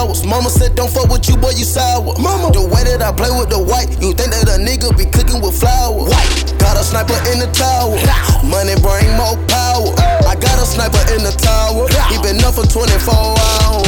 cowards. 0.10 0.26
Mama 0.26 0.50
said, 0.50 0.76
don't 0.76 0.92
fuck 0.92 1.10
with 1.10 1.28
you, 1.30 1.38
boy, 1.38 1.52
you 1.52 1.66
sour. 1.66 2.14
Mama. 2.20 2.52
The 2.52 2.62
way 2.62 2.84
that 2.84 3.02
I 3.02 3.12
play 3.12 3.30
with 3.30 3.50
the 3.50 3.60
white, 3.60 3.90
you 4.02 4.14
think 4.14 4.32
that 4.32 4.50
a 4.50 4.58
nigga 4.58 4.96
be 4.98 5.06
cooking 5.06 5.42
with 5.42 5.60
flour. 5.60 6.10
White. 6.10 6.56
Got 6.58 6.78
a 6.78 6.84
sniper 6.84 7.18
in 7.32 7.40
the 7.40 7.50
tower. 7.54 7.96
Money 8.44 8.76
bring 8.82 9.10
more 9.18 9.38
power. 9.48 9.94
I 10.26 10.36
got 10.36 10.58
a 10.58 10.66
sniper 10.66 11.02
in 11.14 11.24
the 11.24 11.34
tower. 11.38 11.88
He 12.10 12.18
been 12.22 12.44
up 12.44 12.56
for 12.56 12.66
24 12.66 13.14
hours. 13.14 13.88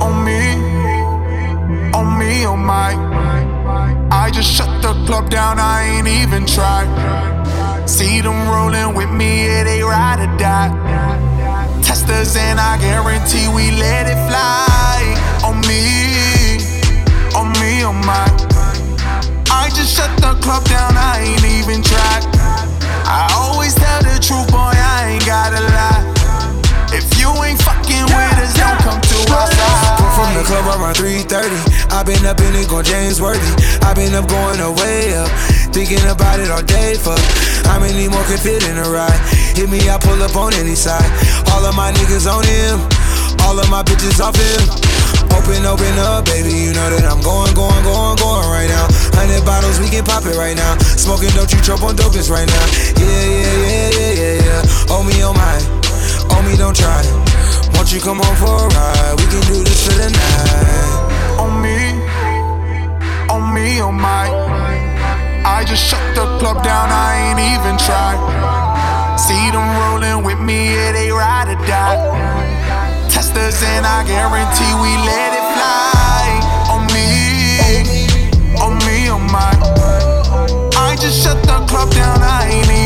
on 0.00 0.24
me, 0.24 0.40
on 1.92 2.18
me, 2.18 2.44
on 2.44 2.60
my. 2.60 2.94
I 4.12 4.30
just 4.30 4.52
shut 4.52 4.82
the 4.82 4.92
club 5.06 5.30
down, 5.30 5.58
I 5.58 5.84
ain't 5.84 6.08
even 6.08 6.46
try. 6.46 6.84
See 7.86 8.20
them 8.20 8.48
rolling 8.48 8.94
with 8.94 9.10
me, 9.10 9.46
yeah, 9.46 9.64
they 9.64 9.82
ride 9.82 10.20
or 10.20 10.36
die. 10.36 10.70
Testers, 11.82 12.36
and 12.36 12.60
I 12.60 12.78
guarantee 12.78 13.48
we 13.48 13.70
let 13.72 14.06
it 14.06 14.20
fly. 14.28 14.69
On 15.50 15.58
me, 15.66 16.62
on 17.34 17.50
me, 17.58 17.82
on 17.82 17.98
my. 18.06 18.22
I 19.50 19.66
just 19.74 19.98
shut 19.98 20.06
the 20.22 20.38
club 20.38 20.62
down, 20.70 20.94
I 20.94 21.26
ain't 21.26 21.42
even 21.42 21.82
try. 21.82 22.22
I 23.02 23.26
always 23.34 23.74
tell 23.74 23.98
the 23.98 24.22
truth, 24.22 24.46
boy, 24.54 24.70
I 24.70 25.18
ain't 25.18 25.26
gotta 25.26 25.58
lie. 25.74 26.06
If 26.94 27.18
you 27.18 27.34
ain't 27.42 27.58
fucking 27.66 28.06
with 28.14 28.38
us, 28.38 28.54
don't 28.54 28.78
come 28.78 29.02
to 29.02 29.18
our 29.34 29.50
side. 29.50 29.98
Come 29.98 30.14
from 30.14 30.30
the 30.38 30.46
club 30.46 30.70
around 30.70 30.94
3:30. 30.94 31.26
i 31.90 32.06
been 32.06 32.22
up 32.30 32.38
in 32.38 32.54
it 32.54 32.70
going 32.70 32.86
James 32.86 33.20
Worthy. 33.20 33.42
i 33.82 33.90
been 33.90 34.14
up 34.14 34.30
going 34.30 34.62
away 34.62 35.18
up. 35.18 35.34
Thinking 35.74 36.06
about 36.06 36.38
it 36.38 36.54
all 36.54 36.62
day, 36.62 36.94
fuck. 36.94 37.18
How 37.66 37.82
many 37.82 38.06
more 38.06 38.22
could 38.30 38.38
fit 38.38 38.62
in 38.70 38.78
a 38.78 38.86
ride? 38.86 39.18
Hit 39.58 39.66
me, 39.68 39.82
I 39.90 39.98
pull 39.98 40.22
up 40.22 40.36
on 40.36 40.54
any 40.54 40.78
side. 40.78 41.10
All 41.50 41.66
of 41.66 41.74
my 41.74 41.90
niggas 41.90 42.30
on 42.30 42.46
him. 42.46 42.78
All 43.44 43.58
of 43.58 43.68
my 43.70 43.82
bitches 43.82 44.20
off 44.20 44.36
him. 44.36 44.62
Open, 45.30 45.62
open 45.64 45.94
up, 45.98 46.26
baby. 46.26 46.50
You 46.50 46.72
know 46.74 46.88
that 46.90 47.06
I'm 47.06 47.22
going, 47.22 47.54
going, 47.54 47.82
going, 47.86 48.16
going 48.18 48.48
right 48.50 48.68
now. 48.68 48.86
Hundred 49.14 49.44
bottles, 49.46 49.78
we 49.78 49.88
can 49.88 50.04
pop 50.04 50.26
it 50.26 50.36
right 50.36 50.56
now. 50.56 50.76
Smoking, 50.98 51.30
don't 51.32 51.50
you 51.52 51.60
choke 51.62 51.82
on 51.82 51.94
dopest 51.94 52.30
right 52.30 52.46
now. 52.46 52.66
Yeah, 52.98 53.08
yeah, 53.08 53.56
yeah, 53.66 53.88
yeah, 53.94 54.12
yeah, 54.12 54.36
yeah. 54.44 54.92
Oh 54.92 55.02
me, 55.06 55.22
oh 55.22 55.32
my. 55.32 55.56
Oh 56.34 56.42
me, 56.42 56.56
don't 56.56 56.76
try. 56.76 57.02
Won't 57.74 57.92
you 57.92 58.00
come 58.00 58.20
on 58.20 58.34
for 58.36 58.52
a 58.52 58.66
ride? 58.68 59.14
We 59.18 59.24
can 59.30 59.42
do 59.48 59.64
this 59.64 59.86
for 59.86 59.96
the 59.96 60.10
night. 60.10 61.38
on 61.38 61.52
me, 61.62 61.78
on 63.30 63.54
me, 63.54 63.80
on 63.80 63.94
my. 63.94 64.28
I 65.46 65.64
just 65.64 65.88
shut 65.88 66.02
the 66.14 66.26
club 66.38 66.62
down, 66.62 66.88
I 66.90 67.30
ain't 67.30 67.40
even 67.40 67.78
try. 67.78 68.14
See 69.16 69.50
them 69.50 69.64
rolling 69.78 70.24
with 70.24 70.40
me, 70.40 70.74
yeah, 70.74 70.92
they 70.92 71.10
ride 71.10 71.48
or 71.48 71.66
die. 71.66 72.49
Testers, 73.32 73.62
and 73.62 73.86
I 73.86 74.02
guarantee 74.04 74.74
we 74.82 74.90
let 75.06 75.30
it 75.38 75.46
fly. 75.54 76.40
On 76.72 76.82
me, 76.90 77.06
on 78.58 78.78
me, 78.86 79.08
on 79.08 79.22
my. 79.30 79.50
I 80.76 80.96
just 80.96 81.22
shut 81.22 81.40
the 81.44 81.64
club 81.66 81.90
down, 81.92 82.18
I 82.22 82.48
ain't 82.50 82.79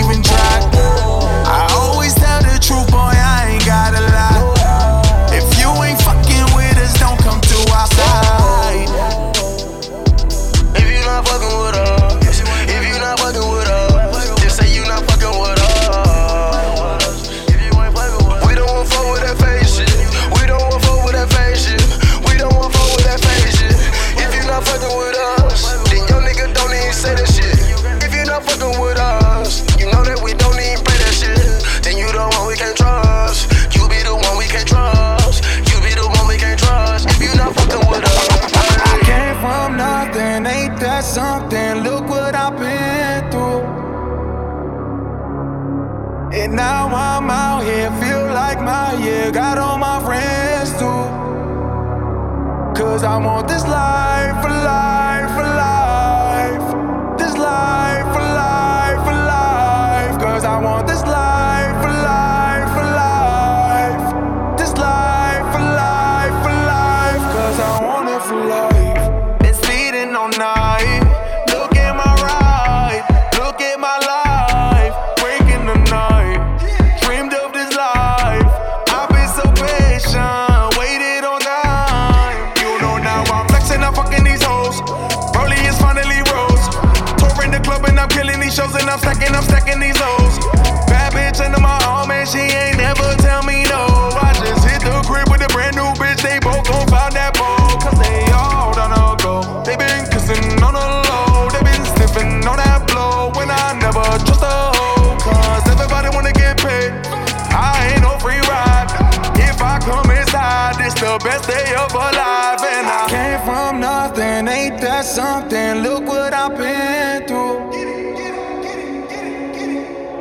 ain't 114.65 114.81
that 114.81 115.05
something? 115.05 115.83
Look 115.83 116.05
what 116.07 116.33
I've 116.33 116.57
been 116.57 117.27
through. 117.27 117.59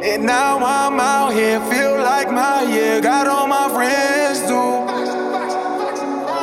And 0.03 0.25
now 0.25 0.57
I'm 0.57 0.99
out 0.99 1.33
here, 1.33 1.59
feel 1.71 1.95
like 1.97 2.29
my 2.31 2.63
year, 2.63 2.99
got 3.01 3.27
all 3.27 3.47
my 3.47 3.67
friends 3.75 4.39
too. 4.49 4.71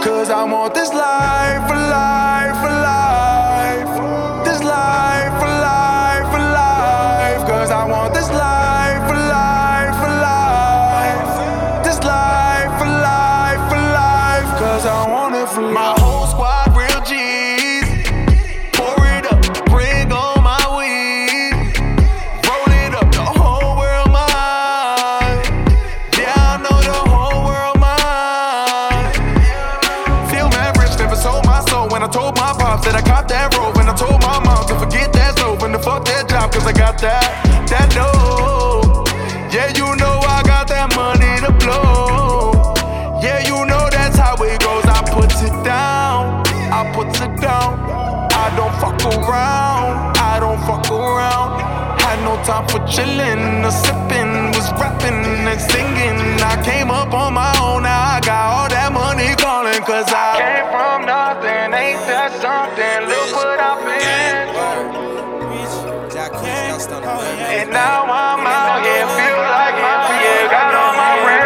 Cause 0.05 0.31
I 0.31 0.45
want 0.45 0.75
this 0.75 0.93
life 0.95 1.71
life 1.71 2.63
life. 2.65 3.00
That 32.85 32.95
I 32.95 33.03
caught 33.03 33.29
that 33.29 33.57
road. 33.57 33.77
When 33.77 33.88
I 33.88 33.95
told 33.95 34.21
my 34.23 34.38
mom 34.40 34.66
to 34.69 34.79
forget 34.79 35.12
that 35.12 35.37
stove 35.37 35.62
and 35.62 35.73
to 35.75 35.79
fuck 35.79 36.05
that 36.07 36.29
job, 36.29 36.53
cause 36.53 36.66
I 36.66 36.73
got 36.73 37.01
that, 37.01 37.27
that 37.69 37.88
dough. 37.93 39.05
Yeah, 39.53 39.69
you 39.75 39.97
know 39.97 40.21
I 40.23 40.43
got 40.43 40.69
that 40.69 40.95
money 40.95 41.33
to 41.45 41.51
blow. 41.62 42.75
Yeah, 43.23 43.40
you 43.47 43.66
know 43.66 43.88
that's 43.90 44.16
how 44.16 44.35
it 44.43 44.61
goes. 44.61 44.87
I 44.87 45.03
put 45.11 45.33
it 45.43 45.57
down, 45.64 46.47
I 46.71 46.87
put 46.95 47.09
it 47.21 47.35
down. 47.40 47.81
I 48.33 48.49
don't 48.57 48.75
fuck 48.81 49.01
around, 49.05 50.16
I 50.16 50.40
don't 50.40 50.61
fuck 50.64 50.90
around. 50.90 51.61
Had 52.01 52.23
no 52.25 52.35
time 52.45 52.66
for 52.69 52.81
chillin' 52.87 53.64
or 53.66 53.75
sippin', 53.75 54.55
was 54.55 54.71
rapping 54.81 55.25
and 55.47 55.61
singing. 55.61 56.40
I 56.40 56.62
came 56.64 56.90
up 56.90 57.12
on 57.12 57.35
my 57.35 57.53
own, 57.61 57.83
now 57.83 58.10
now 67.70 68.04
I'm 68.04 68.46
out 68.46 68.83
here, 68.83 69.06
feel 69.06 69.38
like 69.38 69.76
my 69.78 70.20
year, 70.22 70.48
got 70.50 70.74
all 70.74 70.94
my 70.94 71.26
rent. 71.26 71.40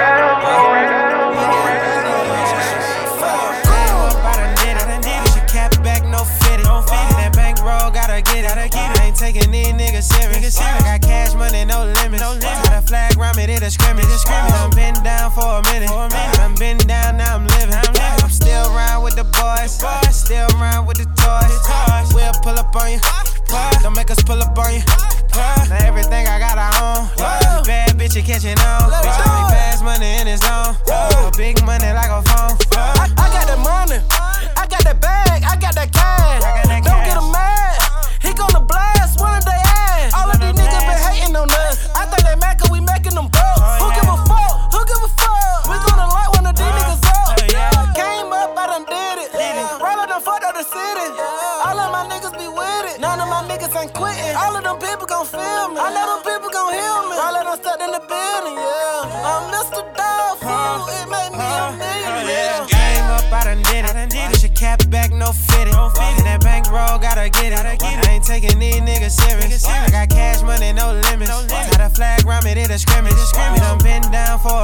Get 8.15 8.45
it. 8.45 8.57
Ain't 9.03 9.17
these 9.51 9.73
niggas 9.73 10.05
serious. 10.05 10.61
I 10.61 10.79
got 10.81 11.03
cash 11.03 11.35
money, 11.35 11.65
no 11.65 11.85
limit. 11.85 12.21
Got 12.21 12.73
a 12.73 12.83
flag 12.83 13.17
me, 13.37 13.47
did 13.47 13.63
a 13.63 13.71
scrimmage. 13.71 14.07
I'm 14.29 14.71
been 14.71 14.95
down 15.03 15.33
for 15.33 15.59
a 15.59 15.63
minute. 15.73 15.91
I'm 15.91 16.55
been 16.55 16.79
down, 16.79 17.17
now 17.17 17.35
I'm 17.37 17.47
living. 17.47 17.75
I'm 17.75 18.31
still 18.31 18.67
around 18.75 19.03
with 19.03 19.17
the 19.17 19.25
boys. 19.25 19.83
Still 20.15 20.47
around 20.57 20.87
with 20.87 20.99
the 20.99 21.07
toys. 21.19 22.15
We'll 22.15 22.33
pull 22.43 22.59
up 22.59 22.75
on 22.77 22.93
you. 22.93 23.01
Don't 23.83 23.97
make 23.97 24.11
us 24.11 24.23
pull 24.23 24.41
up 24.41 24.57
on 24.57 24.75
you. 24.75 25.14
You 28.15 28.23
catching 28.23 28.57
on. 28.61 28.93
Bitch, 28.93 29.27
I 29.27 29.43
make 29.43 29.51
fast 29.51 29.83
money 29.83 30.21
in 30.21 30.29
his 30.29 30.41
zone. 30.41 30.84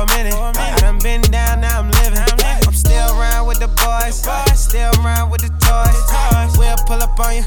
For 0.06 0.12
a 0.12 0.16
minute. 0.16 0.34
I 0.34 0.78
done 0.80 0.98
been 0.98 1.20
down, 1.22 1.60
now 1.60 1.80
I'm 1.80 1.90
living. 1.90 2.18
I'm 2.66 2.72
still 2.72 3.18
around 3.18 3.46
with 3.46 3.58
the 3.58 3.68
boys. 3.68 4.24
Still 4.58 4.92
around 5.02 5.30
with 5.30 5.42
the 5.42 5.52
toys. 5.60 6.56
We'll 6.58 6.76
pull 6.86 7.02
up 7.02 7.18
on 7.18 7.36
you. 7.36 7.44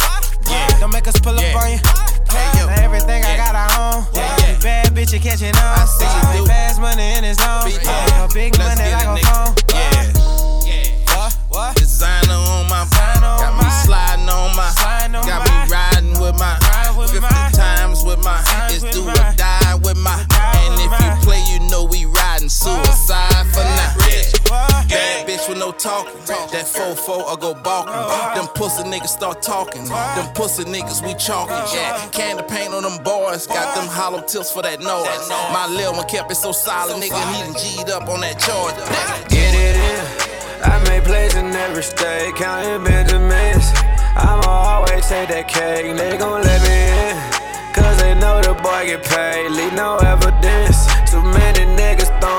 Don't 0.80 0.92
make 0.92 1.08
us 1.08 1.20
pull 1.20 1.34
up 1.34 1.56
on 1.56 1.72
you. 1.72 1.80
Now 2.30 2.84
everything 2.84 3.24
I 3.24 3.38
got, 3.38 3.56
I 3.56 3.68
own. 3.78 4.06
Bad 4.62 4.94
bitch, 4.94 5.14
you 5.14 5.20
catching 5.20 5.56
on. 5.56 5.74
I 5.80 5.86
see 5.86 6.06
you 6.06 6.44
do. 6.44 6.48
Fast 6.48 6.80
money 6.80 7.18
in 7.18 7.24
his 7.24 7.38
zone. 7.38 7.70
Big 8.34 8.53
That 27.06 27.12
4-4 27.12 27.40
go 27.40 27.54
balking. 27.54 27.94
Oh, 27.96 28.32
them 28.36 28.48
pussy 28.56 28.84
niggas 28.84 29.10
start 29.10 29.42
talking. 29.42 29.86
Them 29.86 30.34
pussy 30.34 30.64
niggas 30.64 31.06
we 31.06 31.14
chalking. 31.16 31.56
Yeah, 31.76 32.00
oh, 32.00 32.10
candy 32.12 32.44
paint 32.44 32.74
on 32.74 32.84
them 32.84 33.04
boys. 33.04 33.48
Got 33.48 33.76
them 33.76 33.88
hollow 33.88 34.22
tips 34.22 34.52
for 34.52 34.62
that 34.62 34.80
noise. 34.80 35.30
My 35.52 35.68
lil 35.68 35.94
one 35.94 36.08
kept 36.08 36.32
it 36.32 36.36
so 36.36 36.52
solid, 36.52 36.96
nigga. 37.02 37.20
He 37.34 37.42
done 37.44 37.54
G'd 37.54 37.90
up 37.90 38.08
on 38.10 38.22
that 38.22 38.40
charge. 38.40 38.76
Get 39.30 39.54
it 39.54 39.76
in. 39.76 40.24
I 40.64 40.84
made 40.88 41.04
plays 41.04 41.36
in 41.36 41.48
every 41.48 41.84
state, 41.84 42.36
counting 42.36 42.84
Benjamins. 42.84 43.72
I'ma 44.16 44.48
always 44.48 45.08
take 45.08 45.30
that 45.30 45.48
cake, 45.48 45.98
they 45.98 46.18
gon' 46.18 46.42
let 46.42 46.62
me 46.62 47.10
in. 47.10 47.74
Cause 47.74 47.98
they 48.00 48.14
know 48.16 48.40
the 48.42 48.54
boy 48.62 48.86
get 48.86 49.04
paid, 49.04 49.50
leave 49.50 49.74
no 49.74 49.98
evidence. 49.98 50.93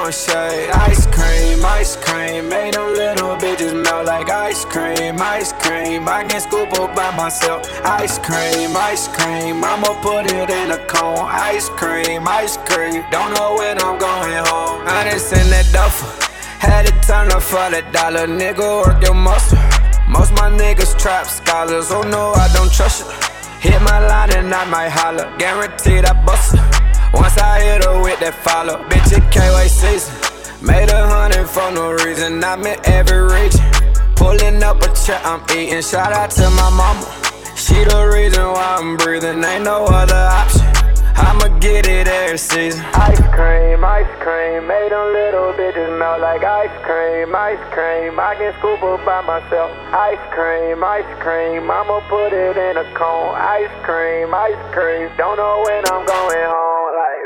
Throwing 0.05 0.13
shade. 0.13 0.71
Ice 0.71 1.07
cream, 1.07 1.65
ice 1.65 1.97
cream, 1.97 2.51
made 2.51 2.75
them 2.75 2.93
little 2.93 3.37
bitches 3.37 3.73
melt 3.73 4.05
like 4.05 4.29
ice 4.29 4.63
cream, 4.67 5.17
ice 5.19 5.53
cream. 5.55 6.07
I 6.07 6.25
can 6.25 6.43
scoop 6.43 6.79
up 6.79 6.95
by 6.95 7.17
myself. 7.17 7.65
Ice 7.87 8.19
cream, 8.19 8.77
ice 8.77 9.09
cream, 9.09 9.65
I'ma 9.65 9.99
put 10.03 10.27
it 10.27 10.51
in 10.51 10.73
a 10.73 10.79
cone. 10.87 11.27
Ice 11.31 11.71
cream, 11.71 12.29
ice 12.29 12.59
cream, 12.69 13.03
don't 13.11 13.33
know 13.35 13.57
when 13.57 13.79
I'm 13.81 13.99
going 13.99 14.45
home. 14.45 14.83
I 14.85 15.09
done 15.09 15.19
send 15.19 15.51
that 15.53 15.73
duffel. 15.73 16.09
Had 16.59 16.85
it 16.85 17.03
turn 17.03 17.33
up 17.33 17.43
for 17.43 17.71
that 17.71 17.91
dollar, 17.91 18.27
nigga, 18.27 18.85
work 18.85 19.03
your 19.03 19.15
muscle. 19.15 19.57
Most 20.07 20.33
my 20.33 20.51
niggas 20.51 20.99
trap 20.99 21.27
scholars, 21.27 21.91
oh 21.91 22.03
no, 22.03 22.33
I 22.33 22.53
don't 22.53 22.71
trust 22.71 23.07
you. 23.07 23.71
Hit 23.71 23.81
my 23.81 24.07
line 24.07 24.37
and 24.37 24.53
I 24.53 24.65
might 24.67 24.91
holler, 24.91 25.33
guaranteed 25.39 26.05
I 26.05 26.13
bust. 26.27 26.57
Once 27.15 27.39
I 27.39 27.61
hit 27.63 27.85
her 27.85 28.03
with 28.03 28.21
that 28.21 28.35
follow, 28.43 28.83
bitch, 28.89 29.17
it 29.17 29.25
K-Way 29.31 29.69
season. 29.69 30.15
Made 30.61 30.91
a 30.91 31.07
hundred 31.07 31.47
for 31.49 31.71
no 31.71 31.93
reason, 32.05 32.43
I'm 32.43 32.67
in 32.67 32.79
every 32.85 33.23
region. 33.23 33.61
Pulling 34.17 34.63
up 34.63 34.83
a 34.83 34.89
check, 34.95 35.21
I'm 35.25 35.43
eating. 35.57 35.83
Shout 35.83 36.13
out 36.13 36.31
to 36.33 36.51
my 36.51 36.71
mama. 36.71 37.07
She 37.57 37.75
the 37.85 38.11
reason 38.13 38.43
why 38.43 38.77
I'm 38.79 38.97
breathing, 38.97 39.45
ain't 39.45 39.65
no 39.65 39.85
other 39.85 40.15
option. 40.15 40.63
I'ma 41.17 41.59
get 41.61 41.87
it 41.87 42.09
every 42.09 42.39
season. 42.39 42.85
Ice 42.93 43.21
cream, 43.31 43.85
ice 43.85 44.11
cream, 44.19 44.67
made 44.67 44.91
them 44.91 45.13
little 45.13 45.53
bitches 45.55 45.99
melt 45.99 46.21
like 46.21 46.43
ice 46.43 46.77
cream, 46.83 47.35
ice 47.35 47.63
cream. 47.71 48.19
I 48.19 48.35
can 48.35 48.53
scoop 48.59 48.83
up 48.83 49.05
by 49.05 49.21
myself. 49.23 49.71
Ice 49.95 50.25
cream, 50.35 50.83
ice 50.83 51.07
cream, 51.23 51.71
I'ma 51.71 52.01
put 52.09 52.33
it 52.33 52.57
in 52.57 52.77
a 52.77 52.85
cone. 52.95 53.35
Ice 53.37 53.71
cream, 53.85 54.35
ice 54.35 54.75
cream, 54.75 55.11
don't 55.17 55.37
know 55.37 55.63
when 55.67 55.83
I'm 55.93 56.05
going 56.05 56.47
home. 56.51 56.74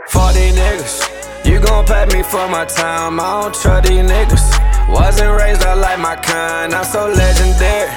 Like 0.09 0.35
40 0.35 0.53
niggas, 0.53 1.44
you 1.44 1.61
gon' 1.61 1.85
pay 1.85 2.07
me 2.07 2.23
for 2.23 2.49
my 2.49 2.64
time. 2.64 3.21
I 3.21 3.42
don't 3.42 3.55
trust 3.55 3.88
these 3.88 4.01
niggas. 4.01 4.88
Wasn't 4.88 5.37
raised 5.37 5.62
up 5.62 5.79
like 5.79 5.99
my 5.99 6.16
kind, 6.16 6.73
I'm 6.73 6.85
so 6.85 7.09
legendary. 7.09 7.90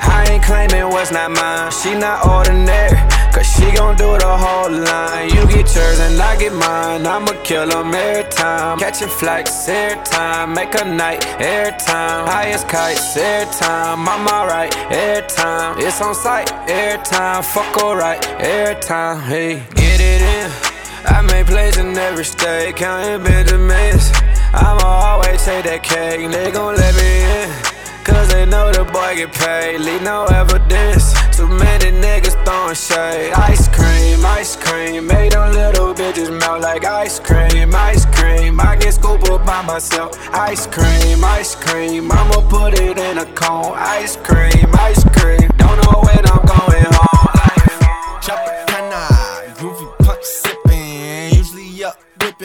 I 0.00 0.26
ain't 0.30 0.44
claiming 0.44 0.88
what's 0.90 1.10
not 1.10 1.30
mine, 1.30 1.72
she 1.72 1.94
not 1.98 2.24
ordinary. 2.26 2.96
Cause 3.32 3.46
she 3.46 3.70
gon' 3.72 3.96
do 3.96 4.16
the 4.16 4.36
whole 4.38 4.70
line. 4.70 5.28
You 5.30 5.46
get 5.48 5.74
yours 5.74 5.98
and 6.00 6.20
I 6.20 6.36
get 6.38 6.52
mine. 6.52 7.06
I'ma 7.06 7.32
kill 7.42 7.68
them 7.68 7.92
every 7.92 8.30
time. 8.30 8.78
Catching 8.78 9.08
flights 9.08 9.68
every 9.68 10.02
time. 10.04 10.54
Make 10.54 10.74
a 10.80 10.84
night 10.84 11.26
every 11.40 11.76
time. 11.78 12.26
Highest 12.26 12.68
kites 12.68 13.16
every 13.16 13.52
time. 13.54 14.08
I'm 14.08 14.26
alright 14.28 14.74
every 14.90 15.28
time. 15.28 15.78
It's 15.78 16.00
on 16.00 16.14
sight 16.14 16.50
every 16.68 17.02
time. 17.04 17.42
Fuck 17.42 17.76
alright 17.82 18.24
every 18.40 18.80
time. 18.80 19.20
Hey, 19.20 19.62
get 19.74 20.00
it 20.00 20.22
in. 20.22 20.75
I 21.06 21.22
make 21.22 21.46
plays 21.46 21.78
in 21.78 21.96
every 21.96 22.24
state. 22.24 22.76
Counting 22.76 23.22
Benjamins. 23.24 24.10
I'ma 24.52 24.84
always 24.84 25.44
take 25.44 25.64
that 25.64 25.82
cake. 25.82 26.30
They 26.30 26.50
gon' 26.50 26.76
let 26.76 26.94
me 26.94 27.10
in. 27.42 27.76
Cause 28.06 28.28
they 28.28 28.46
know 28.46 28.70
the 28.70 28.84
boy 28.84 29.16
get 29.16 29.32
paid, 29.32 29.80
leave 29.80 30.02
no 30.02 30.26
evidence. 30.26 31.12
Too 31.36 31.48
many 31.48 31.90
niggas 31.90 32.38
throwing 32.44 32.76
shade. 32.76 33.32
Ice 33.32 33.66
cream, 33.66 34.24
ice 34.24 34.54
cream, 34.54 35.08
made 35.08 35.32
them 35.32 35.52
little 35.52 35.92
bitches 35.92 36.30
melt 36.38 36.62
like 36.62 36.84
ice 36.84 37.18
cream, 37.18 37.74
ice 37.74 38.06
cream. 38.14 38.60
I 38.60 38.76
get 38.76 38.94
scooped 38.94 39.28
up 39.28 39.44
by 39.44 39.60
myself. 39.62 40.12
Ice 40.32 40.68
cream, 40.68 41.24
ice 41.24 41.56
cream, 41.56 42.10
I'ma 42.12 42.48
put 42.48 42.78
it 42.78 42.96
in 42.96 43.18
a 43.18 43.26
cone. 43.34 43.74
Ice 43.74 44.16
cream, 44.16 44.66
ice 44.78 45.02
cream, 45.10 45.50
don't 45.56 45.78
know 45.82 46.00
when 46.06 46.22
I'm 46.30 46.46
going 46.46 46.65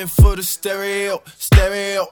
for 0.07 0.35
the 0.35 0.43
stereo, 0.43 1.21
stereo. 1.37 2.07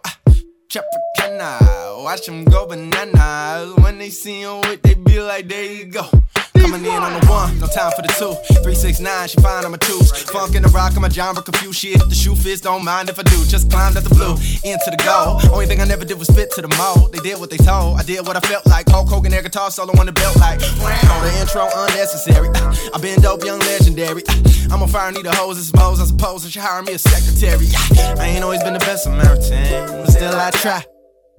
Tropicana, 0.70 2.04
watch 2.04 2.28
them 2.28 2.44
go 2.44 2.68
bananas. 2.68 3.74
When 3.78 3.98
they 3.98 4.12
see 4.12 4.42
him 4.42 4.62
with, 4.62 4.84
they 4.84 4.94
be 4.94 5.20
like, 5.20 5.48
there 5.48 5.64
you 5.64 5.86
go. 5.86 6.08
Coming 6.54 6.86
in 6.86 7.02
on 7.02 7.20
the 7.20 7.26
one, 7.26 7.58
no 7.58 7.66
time 7.66 7.92
for 7.96 8.04
the 8.04 8.14
two. 8.20 8.36
Three, 8.62 8.76
six, 8.76 9.00
nine, 9.00 9.28
she 9.28 9.42
fine 9.42 9.66
on 9.66 9.72
my 9.72 9.78
twos. 9.78 10.12
Funk 10.30 10.54
in 10.54 10.62
the 10.62 10.70
rock 10.70 10.94
on 10.96 11.02
my 11.02 11.10
genre, 11.10 11.42
confused 11.42 11.80
shit. 11.80 11.98
The 11.98 12.14
shoe 12.14 12.36
fits, 12.36 12.62
don't 12.62 12.86
mind 12.86 13.10
if 13.10 13.18
I 13.18 13.24
do. 13.24 13.44
Just 13.46 13.72
climbed 13.72 13.98
at 13.98 14.04
the 14.04 14.14
blue, 14.14 14.38
into 14.62 14.90
the 14.92 15.02
goal. 15.02 15.42
Only 15.52 15.66
thing 15.66 15.82
I 15.82 15.86
never 15.86 16.06
did 16.06 16.20
was 16.20 16.30
fit 16.30 16.52
to 16.52 16.62
the 16.62 16.68
mold. 16.78 17.14
They 17.14 17.20
did 17.20 17.40
what 17.40 17.50
they 17.50 17.58
told, 17.58 17.98
I 17.98 18.04
did 18.04 18.28
what 18.28 18.36
I 18.36 18.42
felt 18.42 18.68
like. 18.68 18.88
Hulk 18.90 19.10
Hogan, 19.10 19.32
their 19.32 19.42
guitar 19.42 19.72
solo 19.72 19.98
on 20.00 20.06
the 20.06 20.12
belt, 20.12 20.36
like, 20.38 20.60
wow, 20.78 21.24
the 21.24 21.34
intro 21.42 21.66
unnecessary. 21.74 22.50
Ah, 22.56 22.94
i 22.94 23.02
been 23.02 23.22
dope, 23.22 23.44
young 23.44 23.60
legendary. 23.60 24.22
Ah, 24.30 24.76
I'm 24.76 24.84
on 24.84 24.90
fire, 24.90 25.12
need 25.12 25.26
a 25.26 25.34
hose, 25.34 25.58
I 25.58 25.64
suppose. 25.64 26.00
I 26.02 26.06
suppose 26.06 26.46
I 26.46 26.50
should 26.50 26.62
hire 26.62 26.84
me 26.84 26.94
a 26.94 27.00
secretary. 27.00 27.68
Ah, 27.74 28.22
I 28.22 28.28
ain't 28.28 28.44
always 28.44 28.62
been 28.62 28.74
the 28.74 28.86
best 28.86 29.06
Samaritan, 29.06 30.06
but 30.06 30.12
still 30.12 30.36
I 30.36 30.52
try. 30.60 30.84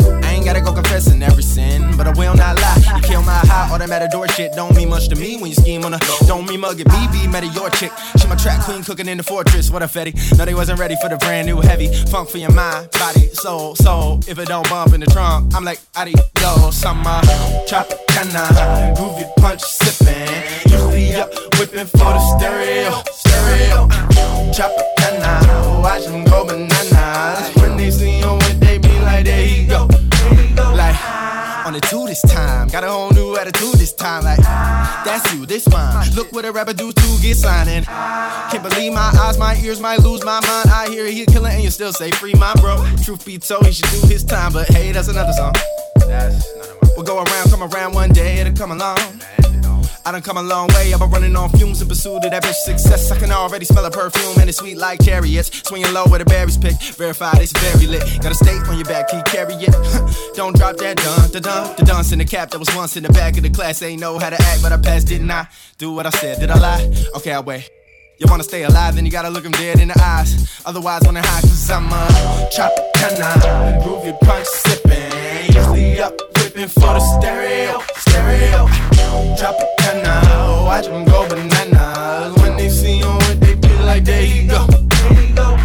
I 0.01 0.33
ain't 0.33 0.45
gotta 0.47 0.63
go 0.63 0.73
confessing 0.73 1.23
every 1.23 1.43
sin, 1.43 1.95
but 1.97 2.07
I 2.07 2.13
will 2.13 2.35
not 2.35 2.59
lie. 2.59 2.83
You 2.97 3.03
kill 3.03 3.23
my 3.23 3.37
high, 3.45 3.71
all 3.71 3.79
that 3.79 3.89
matador 3.89 4.27
shit 4.29 4.53
don't 4.55 4.75
mean 4.75 4.89
much 4.89 5.09
to 5.09 5.17
me 5.17 5.37
when 5.37 5.51
you 5.51 5.57
scheme 5.57 5.85
on 5.85 5.93
a. 5.93 5.99
Don't 6.27 6.49
mean 6.49 6.61
mugging 6.61 6.89
me, 6.89 7.09
be 7.13 7.27
mad 7.29 7.45
at 7.45 7.55
your 7.55 7.69
chick. 7.71 7.93
She 8.17 8.27
my 8.29 8.37
track 8.37 8.63
queen 8.65 8.83
cooking 8.83 9.09
in 9.09 9.19
the 9.19 9.23
fortress. 9.23 9.71
What 9.71 9.83
a 9.83 9.87
fetty. 9.87 10.15
No, 10.39 10.47
they 10.47 10.55
wasn't 10.55 10.79
ready 10.79 10.97
for 11.03 11.11
the 11.11 11.19
brand 11.19 11.47
new 11.47 11.61
heavy 11.61 11.89
funk 12.07 12.31
for 12.31 12.39
your 12.39 12.53
mind, 12.53 12.91
body, 12.93 13.27
soul, 13.29 13.75
soul. 13.75 14.21
If 14.27 14.39
it 14.39 14.49
don't 14.49 14.69
bump 14.71 14.95
in 14.95 15.01
the 15.01 15.07
trunk, 15.07 15.55
I'm 15.55 15.65
like, 15.65 15.81
adios, 15.97 16.77
summer. 16.77 17.21
Tropicana, 17.69 18.97
groovy 18.97 19.29
punch 19.37 19.61
sipping. 19.61 20.73
Usually 20.73 21.15
up, 21.17 21.31
whipping 21.59 21.87
for 21.87 22.13
the 22.17 22.21
stereo, 22.39 23.03
stereo. 23.13 23.89
Tropicana, 24.57 25.83
watch 25.83 26.05
them 26.07 26.25
go 26.25 26.47
bananas. 26.47 27.60
There 29.31 29.47
you 29.47 29.67
go. 29.67 29.87
Like, 30.75 30.97
on 31.67 31.73
the 31.73 31.81
two 31.81 32.07
this 32.07 32.23
time. 32.23 32.69
Got 32.69 32.85
a 32.85 32.91
whole 32.91 33.11
new 33.11 33.37
attitude 33.37 33.75
this 33.75 33.93
time. 33.93 34.25
Like, 34.25 34.39
that's 34.39 35.33
you, 35.35 35.47
this 35.47 35.69
mine. 35.69 36.11
Look 36.15 36.33
what 36.33 36.45
a 36.45 36.53
rapper 36.53 36.73
do 36.73 36.93
to 36.93 37.19
get 37.23 37.37
signing. 37.37 37.85
Can't 37.85 38.63
believe 38.63 38.93
my 38.93 39.11
eyes, 39.23 39.39
my 39.39 39.57
ears 39.63 39.81
might 39.81 40.01
lose 40.01 40.25
my 40.25 40.41
mind. 40.47 40.71
I 40.71 40.89
hear 40.89 41.07
he 41.07 41.27
killing 41.27 41.53
and 41.53 41.63
you 41.63 41.71
still 41.71 41.93
say 41.93 42.11
free 42.11 42.35
my 42.35 42.55
bro. 42.55 42.85
Truth 43.05 43.25
be 43.25 43.39
told, 43.39 43.67
he 43.67 43.73
should 43.73 43.91
do 43.91 44.09
his 44.09 44.25
time. 44.25 44.53
But 44.53 44.69
hey, 44.69 44.93
that's 44.93 45.09
another 45.09 45.33
song. 45.33 45.55
We'll 46.97 47.07
go 47.07 47.23
around, 47.23 47.51
come 47.51 47.63
around 47.63 47.95
one 47.95 48.11
day, 48.11 48.41
it'll 48.41 48.55
come 48.55 48.73
along. 48.73 48.99
I 50.05 50.13
done 50.13 50.23
come 50.23 50.37
a 50.37 50.43
long 50.43 50.69
way. 50.69 50.93
I've 50.93 51.01
been 51.01 51.11
running 51.11 51.37
on 51.37 51.51
fumes 51.51 51.83
in 51.83 51.89
pursuit 51.89 52.25
of 52.25 52.31
that 52.31 52.43
bitch 52.43 52.55
success. 52.55 53.11
I 53.11 53.19
can 53.19 53.31
already 53.31 53.65
smell 53.65 53.85
a 53.85 53.91
perfume 53.91 54.39
and 54.41 54.49
it's 54.49 54.59
sweet 54.59 54.77
like 54.77 55.03
chariots. 55.03 55.51
Swinging 55.69 55.93
low 55.93 56.07
where 56.07 56.19
the 56.19 56.25
berries 56.25 56.57
pick. 56.57 56.81
Verified 56.97 57.39
it's 57.41 57.53
very 57.59 57.87
lit. 57.87 58.03
Got 58.23 58.33
a 58.33 58.35
state 58.35 58.63
on 58.69 58.77
your 58.77 58.87
back, 58.87 59.13
you 59.13 59.23
carry 59.27 59.55
it? 59.55 59.75
Don't 60.35 60.57
drop 60.57 60.77
that 60.77 60.97
dun, 60.97 61.31
da 61.31 61.41
dun, 61.41 61.77
the 61.77 61.85
dunce 61.85 62.13
in 62.13 62.19
the 62.19 62.25
cap 62.25 62.51
that 62.51 62.59
was 62.59 62.75
once 62.75 62.97
in 62.97 63.03
the 63.03 63.13
back 63.13 63.37
of 63.37 63.43
the 63.43 63.51
class. 63.51 63.83
Ain't 63.83 64.01
know 64.01 64.19
how 64.19 64.31
to 64.31 64.41
act, 64.41 64.63
but 64.63 64.73
I 64.73 64.77
passed, 64.77 65.09
didn't 65.09 65.31
I? 65.31 65.47
Do 65.79 65.93
what 65.93 66.07
I 66.07 66.11
said, 66.11 66.41
did 66.41 66.51
I 66.51 66.59
lie? 66.59 66.93
Okay, 67.17 67.33
I'll 67.33 67.43
wait. 67.43 67.69
You 68.21 68.27
wanna 68.29 68.45
stay 68.45 68.65
alive, 68.65 68.97
then 68.97 69.07
you 69.07 69.11
gotta 69.11 69.31
look 69.31 69.45
him 69.45 69.53
dead 69.53 69.81
in 69.81 69.89
the 69.89 69.99
eyes. 69.99 70.61
Otherwise, 70.67 71.03
wanna 71.07 71.23
hide, 71.25 71.41
cause 71.43 71.71
I'm 71.71 71.87
a 71.87 72.07
Tropicana, 72.55 73.83
groovy 73.83 74.19
punch 74.21 74.47
sipping. 74.47 75.55
Usually 75.55 76.01
up, 76.01 76.13
whipping 76.37 76.69
for 76.69 76.93
the 76.93 77.01
stereo, 77.01 77.81
stereo. 78.11 78.67
Tropicana, 79.39 80.65
watch 80.67 80.87
oh, 80.87 80.93
them 80.93 81.05
go 81.05 81.29
bananas. 81.29 82.35
When 82.43 82.57
they 82.57 82.69
see 82.69 82.99
you 82.99 83.19
they 83.41 83.55
be 83.55 83.69
like, 83.85 84.05
there 84.05 84.25
you 84.25 84.49
go. 84.49 84.67
There 84.67 85.23
you 85.23 85.35
go. 85.35 85.57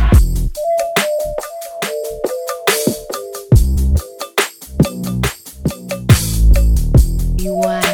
You 7.38 7.54
want 7.54 7.85